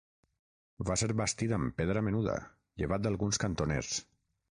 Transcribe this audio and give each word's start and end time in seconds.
Va 0.89 0.95
ser 1.01 1.09
bastit 1.19 1.53
amb 1.57 1.75
pedra 1.81 2.03
menuda, 2.07 2.39
llevat 2.85 3.05
d'alguns 3.05 3.41
cantoners. 3.45 3.93